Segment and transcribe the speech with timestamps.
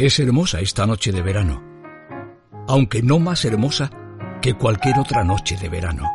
[0.00, 1.62] Es hermosa esta noche de verano,
[2.66, 3.90] aunque no más hermosa
[4.40, 6.08] que cualquier otra noche de verano.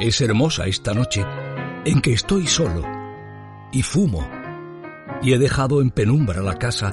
[0.00, 1.24] Es hermosa esta noche
[1.84, 2.82] en que estoy solo
[3.70, 4.28] y fumo
[5.22, 6.92] y he dejado en penumbra la casa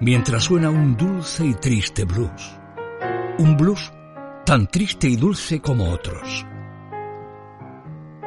[0.00, 2.58] mientras suena un dulce y triste blues.
[3.40, 3.92] Un blues
[4.46, 6.46] tan triste y dulce como otros.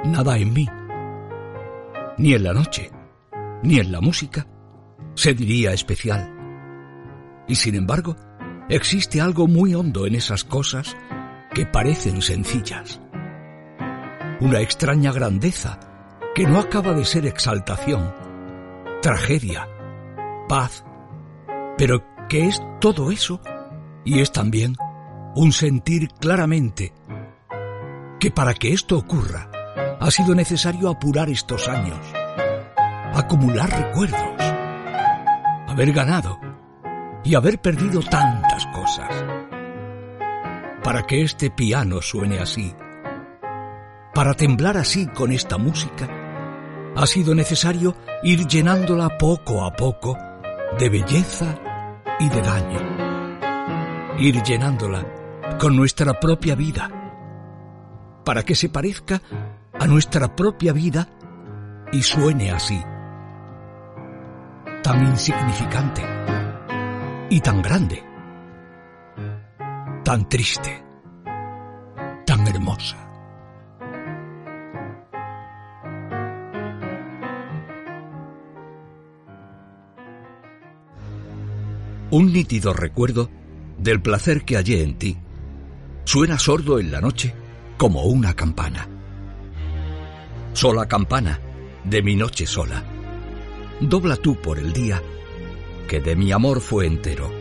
[0.06, 0.70] Nada en mí,
[2.20, 2.92] ni en la noche,
[3.64, 4.46] ni en la música,
[5.16, 6.38] se diría especial.
[7.52, 8.16] Y sin embargo,
[8.70, 10.96] existe algo muy hondo en esas cosas
[11.54, 13.02] que parecen sencillas.
[14.40, 15.78] Una extraña grandeza
[16.34, 18.16] que no acaba de ser exaltación,
[19.02, 19.68] tragedia,
[20.48, 20.86] paz,
[21.78, 23.42] pero que es todo eso
[24.06, 24.78] y es también
[25.36, 26.94] un sentir claramente
[28.18, 29.52] que para que esto ocurra
[30.00, 32.00] ha sido necesario apurar estos años,
[33.14, 34.42] acumular recuerdos,
[35.68, 36.40] haber ganado,
[37.24, 39.26] y haber perdido tantas cosas.
[40.84, 42.74] Para que este piano suene así,
[44.14, 46.08] para temblar así con esta música,
[46.96, 50.18] ha sido necesario ir llenándola poco a poco
[50.78, 51.58] de belleza
[52.20, 54.18] y de daño.
[54.20, 55.06] Ir llenándola
[55.60, 56.90] con nuestra propia vida,
[58.26, 59.22] para que se parezca
[59.80, 61.08] a nuestra propia vida
[61.92, 62.82] y suene así,
[64.84, 66.41] tan insignificante
[67.32, 68.04] y tan grande,
[70.04, 70.84] tan triste,
[72.26, 72.98] tan hermosa.
[82.10, 83.30] Un nítido recuerdo
[83.78, 85.18] del placer que hallé en ti
[86.04, 87.34] suena sordo en la noche
[87.78, 88.90] como una campana.
[90.52, 91.40] Sola campana
[91.86, 92.84] de mi noche sola.
[93.80, 95.02] Dobla tú por el día
[95.88, 97.32] que de mi amor fue entero,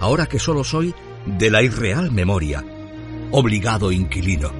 [0.00, 0.94] ahora que solo soy
[1.26, 2.64] de la irreal memoria,
[3.30, 4.50] obligado inquilino.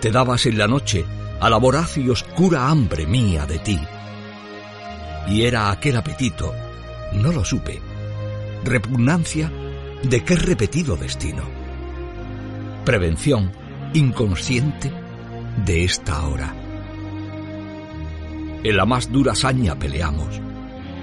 [0.00, 1.04] Te dabas en la noche
[1.40, 3.78] a la voraz y oscura hambre mía de ti.
[5.28, 6.54] Y era aquel apetito,
[7.12, 7.80] no lo supe,
[8.64, 9.50] repugnancia
[10.02, 11.42] de qué repetido destino.
[12.84, 13.52] Prevención
[13.94, 14.92] inconsciente
[15.64, 16.54] de esta hora.
[18.62, 20.40] En la más dura saña peleamos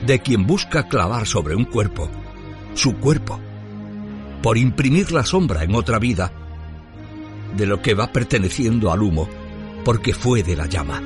[0.07, 2.09] de quien busca clavar sobre un cuerpo
[2.77, 3.39] su cuerpo,
[4.41, 6.31] por imprimir la sombra en otra vida
[7.55, 9.27] de lo que va perteneciendo al humo
[9.83, 11.01] porque fue de la llama.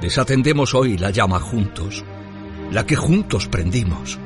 [0.00, 2.04] Desatendemos hoy la llama juntos,
[2.70, 4.18] la que juntos prendimos,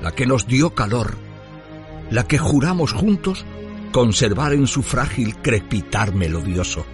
[0.00, 1.18] la que nos dio calor,
[2.10, 3.44] la que juramos juntos
[3.92, 6.86] conservar en su frágil crepitar melodioso.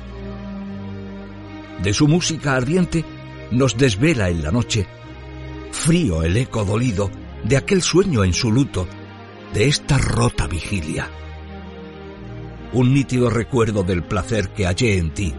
[1.83, 3.05] De su música ardiente
[3.53, 4.89] nos desvela en la noche
[5.71, 7.11] frío el eco dolido
[7.45, 8.87] de aquel sueño en su luto,
[9.53, 11.09] de esta rota vigilia.
[12.73, 15.35] Un nítido recuerdo del placer que hallé en ti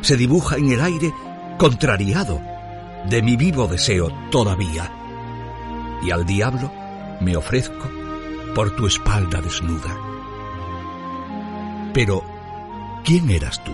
[0.00, 1.14] se dibuja en el aire
[1.58, 2.40] contrariado
[3.08, 4.92] de mi vivo deseo todavía.
[6.02, 6.70] Y al diablo
[7.20, 7.90] me ofrezco
[8.54, 9.96] por tu espalda desnuda.
[11.92, 12.22] Pero,
[13.04, 13.72] ¿quién eras tú?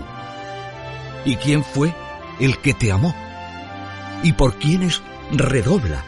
[1.25, 1.95] ¿Y quién fue
[2.39, 3.15] el que te amó?
[4.23, 5.03] ¿Y por quiénes
[5.33, 6.05] redobla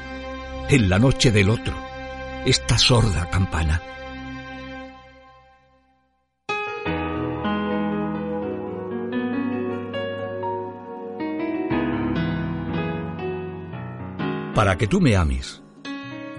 [0.68, 1.74] en la noche del otro
[2.44, 3.80] esta sorda campana.
[14.54, 15.62] Para que tú me ames,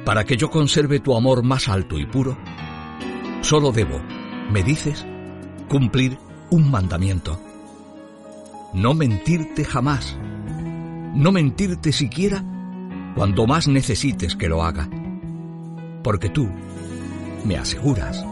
[0.06, 2.38] para que yo conserve tu amor más alto y puro,
[3.42, 4.02] solo debo,
[4.52, 5.06] me dices,
[5.70, 6.18] cumplir
[6.50, 7.40] un mandamiento.
[8.74, 10.18] No mentirte jamás,
[11.16, 12.44] no mentirte siquiera
[13.16, 14.90] cuando más necesites que lo haga.
[16.04, 16.50] Porque tú,
[17.46, 18.26] me aseguras,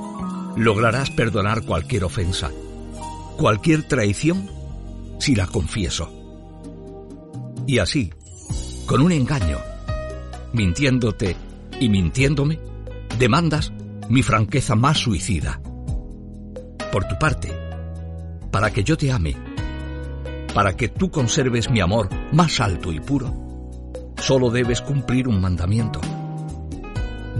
[0.55, 2.51] lograrás perdonar cualquier ofensa,
[3.37, 4.49] cualquier traición,
[5.19, 6.11] si la confieso.
[7.67, 8.11] Y así,
[8.85, 9.57] con un engaño,
[10.53, 11.35] mintiéndote
[11.79, 12.59] y mintiéndome,
[13.17, 13.71] demandas
[14.09, 15.61] mi franqueza más suicida.
[16.91, 17.51] Por tu parte,
[18.51, 19.35] para que yo te ame,
[20.53, 23.50] para que tú conserves mi amor más alto y puro,
[24.21, 25.99] solo debes cumplir un mandamiento.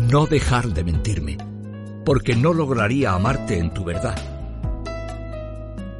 [0.10, 1.38] No dejar de mentirme,
[2.04, 4.18] porque no lograría amarte en tu verdad.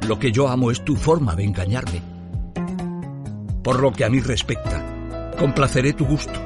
[0.08, 2.02] Lo que yo amo es tu forma de engañarme.
[3.62, 6.38] Por lo que a mí respecta, complaceré tu gusto.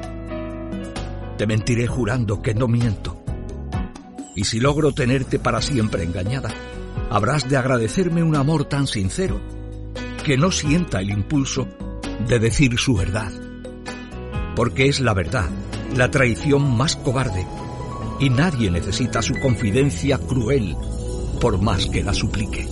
[1.37, 3.23] Te mentiré jurando que no miento.
[4.35, 6.53] Y si logro tenerte para siempre engañada,
[7.09, 9.41] habrás de agradecerme un amor tan sincero
[10.23, 11.67] que no sienta el impulso
[12.27, 13.46] de decir su verdad.
[14.57, 15.47] Porque es la verdad,
[15.95, 17.45] la traición más cobarde,
[18.19, 20.75] y nadie necesita su confidencia cruel
[21.39, 22.67] por más que la suplique.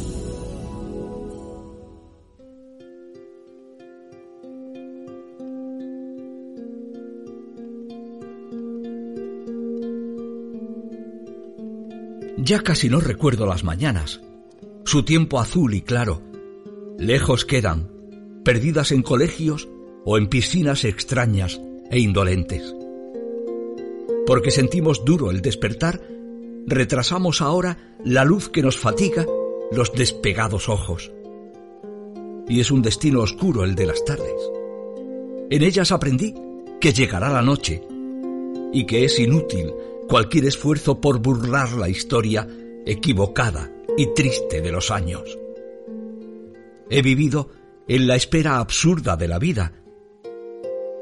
[12.38, 14.22] Ya casi no recuerdo las mañanas,
[14.86, 16.24] su tiempo azul y claro,
[16.98, 17.92] lejos quedan,
[18.44, 19.70] perdidas en colegios
[20.04, 22.76] o en piscinas extrañas e indolentes.
[24.26, 26.02] Porque sentimos duro el despertar,
[26.66, 29.26] retrasamos ahora la luz que nos fatiga
[29.72, 31.12] los despegados ojos.
[32.48, 34.52] Y es un destino oscuro el de las tardes.
[35.50, 36.34] En ellas aprendí
[36.80, 37.82] que llegará la noche
[38.74, 39.74] y que es inútil
[40.08, 42.48] cualquier esfuerzo por burlar la historia
[42.86, 45.38] equivocada y triste de los años.
[46.90, 47.50] He vivido
[47.88, 49.74] en la espera absurda de la vida.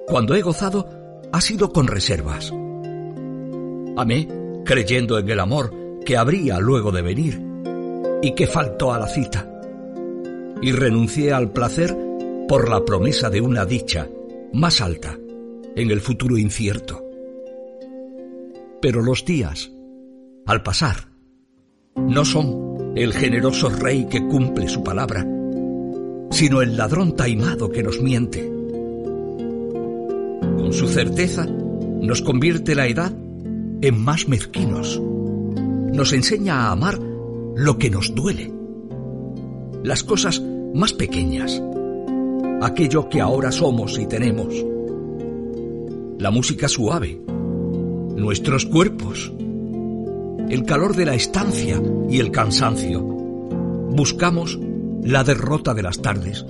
[0.08, 0.88] Cuando he gozado,
[1.32, 2.52] ha sido con reservas.
[3.96, 4.28] Amé
[4.66, 5.74] creyendo en el amor
[6.06, 7.42] que habría luego de venir
[8.22, 9.50] y que faltó a la cita.
[10.62, 11.96] Y renuncié al placer
[12.48, 14.10] por la promesa de una dicha
[14.54, 15.18] más alta
[15.76, 17.04] en el futuro incierto.
[18.82, 19.72] Pero los días,
[20.46, 21.10] al pasar,
[21.96, 25.26] no son el generoso rey que cumple su palabra,
[26.32, 28.63] sino el ladrón taimado que nos miente.
[30.74, 33.14] Su certeza nos convierte la edad
[33.82, 35.00] en más mezquinos.
[35.00, 37.00] Nos enseña a amar
[37.56, 38.52] lo que nos duele.
[39.84, 40.42] Las cosas
[40.74, 41.62] más pequeñas.
[42.62, 44.54] Aquello que ahora somos y tenemos.
[46.20, 47.22] La música suave
[48.16, 49.32] nuestros cuerpos,
[50.50, 53.02] el calor de la estancia y el cansancio.
[53.02, 54.60] Buscamos
[55.04, 56.46] la derrota de las tardes,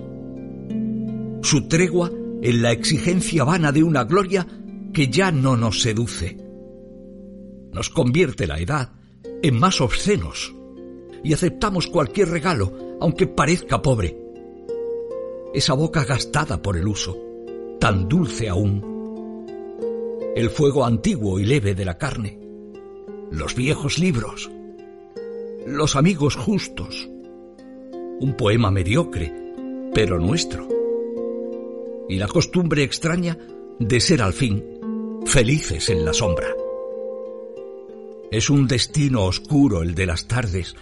[1.42, 2.12] su tregua
[2.44, 4.46] en la exigencia vana de una gloria
[4.94, 6.36] que ya no nos seduce.
[7.72, 8.92] Nos convierte la edad
[9.42, 10.54] en más obscenos
[11.24, 14.20] y aceptamos cualquier regalo, aunque parezca pobre.
[15.54, 17.18] Esa boca gastada por el uso,
[17.80, 19.46] tan dulce aún,
[20.36, 22.42] el fuego antiguo y leve de la carne,
[23.32, 24.52] los viejos libros,
[25.66, 27.10] los amigos justos,
[28.20, 29.34] un poema mediocre,
[29.94, 30.73] pero nuestro,
[32.10, 33.38] y la costumbre extraña
[33.80, 34.64] de ser al fin
[35.26, 36.48] felices en la sombra.
[38.32, 40.76] Es un destino oscuro el de las tardes,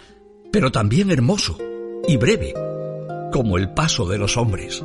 [0.50, 1.58] pero también hermoso
[2.08, 2.54] y breve,
[3.32, 4.82] como el paso de los hombres.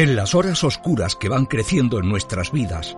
[0.00, 2.96] En las horas oscuras que van creciendo en nuestras vidas,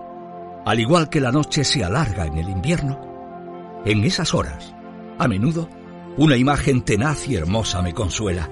[0.63, 4.73] al igual que la noche se alarga en el invierno, en esas horas,
[5.19, 5.67] a menudo,
[6.15, 8.49] una imagen tenaz y hermosa me consuela.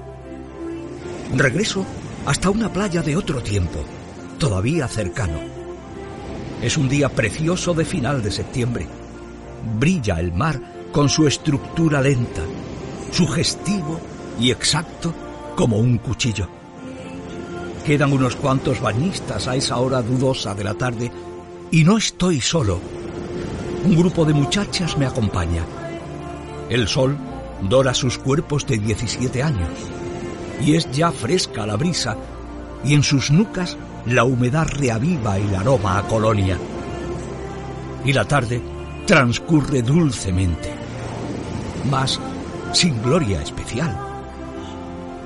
[1.33, 1.85] Regreso
[2.25, 3.85] hasta una playa de otro tiempo,
[4.37, 5.39] todavía cercano.
[6.61, 8.85] Es un día precioso de final de septiembre.
[9.79, 10.59] Brilla el mar
[10.91, 12.41] con su estructura lenta,
[13.13, 14.01] sugestivo
[14.37, 15.13] y exacto
[15.55, 16.60] como un cuchillo.
[17.85, 21.11] Quedan unos cuantos bañistas a esa hora dudosa de la tarde
[21.71, 22.79] y no estoy solo.
[23.83, 25.65] Un grupo de muchachas me acompaña.
[26.69, 27.17] El sol
[27.61, 29.69] dora sus cuerpos de 17 años
[30.61, 32.17] y es ya fresca la brisa
[32.83, 36.57] y en sus nucas la humedad reaviva el aroma a colonia.
[38.05, 38.61] Y la tarde
[39.07, 40.71] transcurre dulcemente,
[41.89, 42.19] mas
[42.73, 43.97] sin gloria especial.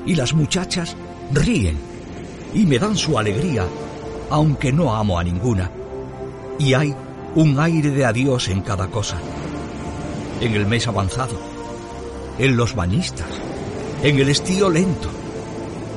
[0.05, 0.95] Y las muchachas
[1.33, 1.94] ríen
[2.55, 3.67] y me dan su alegría,
[4.31, 5.69] aunque no amo a ninguna.
[6.57, 6.95] Y hay
[7.35, 9.17] un aire de adiós en cada cosa.
[10.41, 11.37] En el mes avanzado,
[12.39, 13.29] en los bañistas,
[14.01, 15.09] en el estío lento,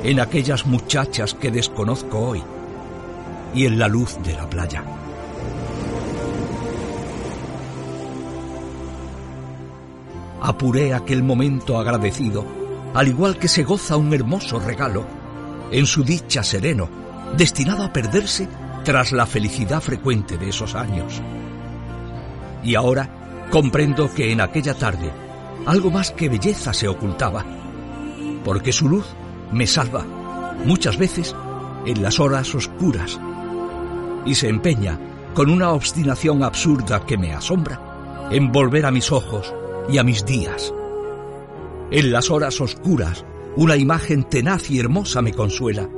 [0.03, 2.43] en aquellas muchachas que desconozco hoy
[3.55, 4.83] y en la luz de la playa.
[10.41, 12.45] apuré aquel momento agradecido,
[12.93, 15.05] al igual que se goza un hermoso regalo,
[15.71, 16.89] en su dicha sereno,
[17.37, 18.47] destinado a perderse
[18.83, 21.21] tras la felicidad frecuente de esos años.
[22.63, 23.09] Y ahora
[23.51, 25.11] comprendo que en aquella tarde
[25.65, 27.45] algo más que belleza se ocultaba,
[28.43, 29.05] porque su luz
[29.51, 30.05] me salva
[30.65, 31.35] muchas veces
[31.85, 33.19] en las horas oscuras
[34.25, 34.99] y se empeña,
[35.33, 39.53] con una obstinación absurda que me asombra, en volver a mis ojos
[39.89, 40.73] y a mis días.
[41.91, 45.89] En las horas oscuras, una imagen tenaz y hermosa me consuela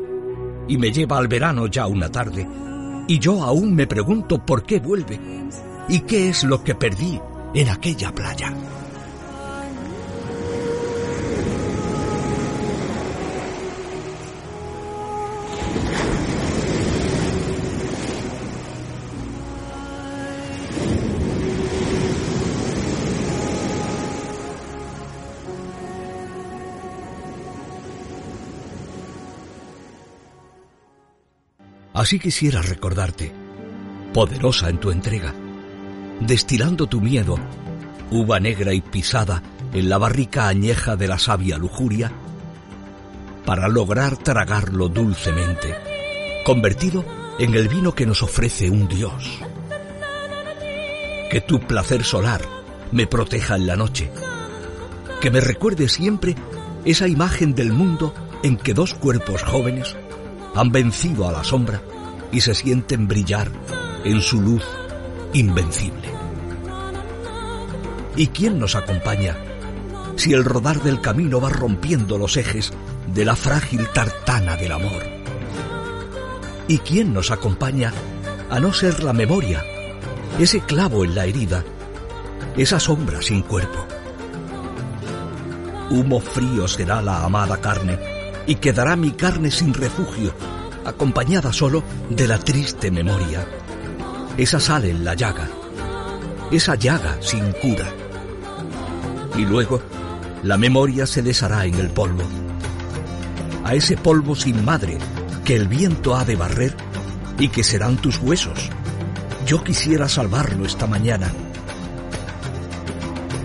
[0.67, 2.47] y me lleva al verano ya una tarde,
[3.07, 5.19] y yo aún me pregunto por qué vuelve
[5.89, 7.19] y qué es lo que perdí
[7.53, 8.53] en aquella playa.
[31.93, 33.33] Así quisiera recordarte,
[34.13, 35.33] poderosa en tu entrega,
[36.21, 37.37] destilando tu miedo,
[38.11, 39.43] uva negra y pisada
[39.73, 42.09] en la barrica añeja de la sabia lujuria,
[43.45, 45.75] para lograr tragarlo dulcemente,
[46.45, 47.03] convertido
[47.39, 49.39] en el vino que nos ofrece un Dios.
[51.29, 52.41] Que tu placer solar
[52.93, 54.09] me proteja en la noche,
[55.19, 56.35] que me recuerde siempre
[56.85, 59.97] esa imagen del mundo en que dos cuerpos jóvenes
[60.55, 61.81] han vencido a la sombra
[62.31, 63.51] y se sienten brillar
[64.03, 64.63] en su luz
[65.33, 66.09] invencible.
[68.15, 69.37] ¿Y quién nos acompaña
[70.15, 72.71] si el rodar del camino va rompiendo los ejes
[73.13, 75.03] de la frágil tartana del amor?
[76.67, 77.93] ¿Y quién nos acompaña
[78.49, 79.63] a no ser la memoria,
[80.39, 81.63] ese clavo en la herida,
[82.57, 83.85] esa sombra sin cuerpo?
[85.89, 88.20] Humo frío será la amada carne
[88.51, 90.33] y quedará mi carne sin refugio,
[90.83, 93.47] acompañada solo de la triste memoria.
[94.35, 95.47] Esa sal en la llaga,
[96.51, 97.87] esa llaga sin cura.
[99.37, 99.81] Y luego
[100.43, 102.23] la memoria se deshará en el polvo.
[103.63, 104.97] A ese polvo sin madre
[105.45, 106.75] que el viento ha de barrer
[107.39, 108.69] y que serán tus huesos.
[109.45, 111.31] Yo quisiera salvarlo esta mañana.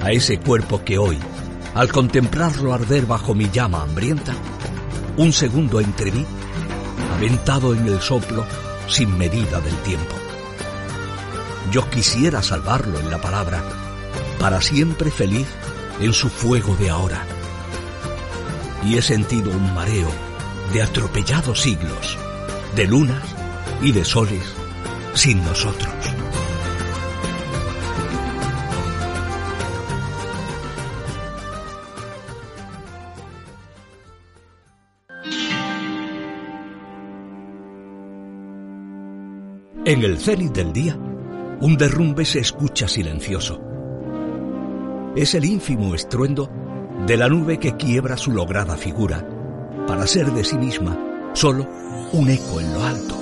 [0.02, 1.16] A ese cuerpo que hoy,
[1.76, 4.34] al contemplarlo arder bajo mi llama hambrienta,
[5.16, 6.26] un segundo entreví,
[7.14, 8.44] aventado en el soplo
[8.88, 10.14] sin medida del tiempo.
[11.70, 13.62] Yo quisiera salvarlo en la palabra,
[14.38, 15.49] para siempre feliz
[16.00, 17.25] en su fuego de ahora.
[18.85, 20.11] Y he sentido un mareo
[20.73, 22.18] de atropellados siglos,
[22.75, 23.25] de lunas
[23.82, 24.44] y de soles
[25.14, 26.15] sin nosotros.
[39.87, 43.61] En el cenit del día, un derrumbe se escucha silencioso.
[45.14, 46.50] Es el ínfimo estruendo
[47.07, 49.25] de la nube que quiebra su lograda figura
[49.87, 51.69] para ser de sí misma solo
[52.11, 53.14] un eco en lo alto.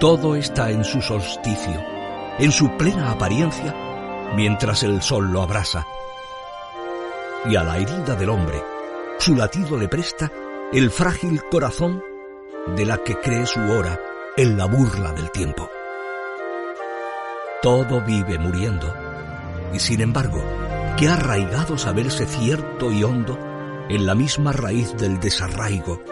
[0.00, 1.78] Todo está en su solsticio,
[2.38, 5.86] en su plena apariencia, mientras el sol lo abrasa.
[7.50, 8.62] Y a la herida del hombre,
[9.18, 10.32] su latido le presta
[10.72, 12.02] el frágil corazón
[12.74, 14.00] de la que cree su hora
[14.36, 15.70] en la burla del tiempo.
[17.60, 18.94] Todo vive muriendo,
[19.74, 20.42] y sin embargo,
[20.96, 23.38] qué arraigado saberse cierto y hondo
[23.90, 26.02] en la misma raíz del desarraigo.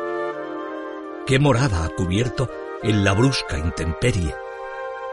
[1.27, 2.51] Qué morada ha cubierto
[2.83, 4.35] en la brusca intemperie.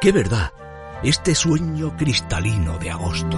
[0.01, 0.51] Qué verdad
[1.01, 3.37] este sueño cristalino de agosto.